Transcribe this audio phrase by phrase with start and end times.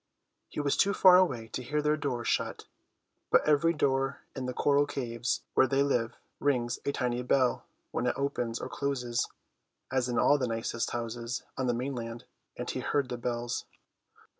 [0.49, 2.65] He was too far away to hear their doors shut;
[3.29, 8.07] but every door in the coral caves where they live rings a tiny bell when
[8.07, 9.29] it opens or closes
[9.91, 12.25] (as in all the nicest houses on the mainland),
[12.57, 13.65] and he heard the bells.